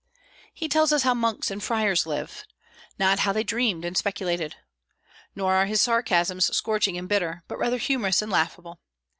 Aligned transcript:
He 0.51 0.67
tells 0.67 0.91
us 0.91 1.03
how 1.03 1.13
monks 1.13 1.51
and 1.51 1.61
friars 1.63 2.07
lived, 2.07 2.51
not 2.97 3.19
how 3.19 3.31
they 3.31 3.43
dreamed 3.43 3.85
and 3.85 3.95
speculated. 3.95 4.55
Nor 5.35 5.53
are 5.53 5.67
his 5.67 5.79
sarcasms 5.83 6.45
scorching 6.57 6.97
and 6.97 7.07
bitter, 7.07 7.43
but 7.47 7.59
rather 7.59 7.77
humorous 7.77 8.19
and 8.19 8.31
laughable. 8.31 8.79